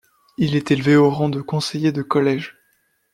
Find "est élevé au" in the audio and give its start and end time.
0.55-1.11